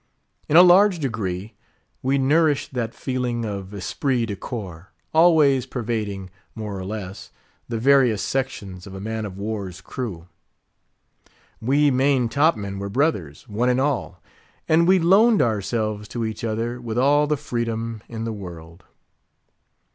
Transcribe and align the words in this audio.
In 0.49 0.57
a 0.57 0.63
large 0.63 0.97
degree, 0.97 1.53
we 2.01 2.17
nourished 2.17 2.73
that 2.73 2.95
feeling 2.95 3.45
of 3.45 3.71
"esprit 3.71 4.25
de 4.25 4.35
corps," 4.35 4.89
always 5.13 5.67
pervading, 5.67 6.31
more 6.55 6.75
or 6.75 6.83
less, 6.85 7.29
the 7.69 7.77
various 7.77 8.23
sections 8.23 8.87
of 8.87 8.95
a 8.95 8.99
man 8.99 9.25
of 9.27 9.37
war's 9.37 9.79
crew. 9.79 10.27
We 11.61 11.91
main 11.91 12.29
top 12.29 12.57
men 12.57 12.79
were 12.79 12.89
brothers, 12.89 13.47
one 13.47 13.69
and 13.69 13.79
all, 13.79 14.19
and 14.67 14.87
we 14.87 14.97
loaned 14.97 15.39
ourselves 15.43 16.07
to 16.07 16.25
each 16.25 16.43
other 16.43 16.81
with 16.81 16.97
all 16.97 17.27
the 17.27 17.37
freedom 17.37 18.01
in 18.09 18.23
the 18.23 18.33
world. 18.33 18.83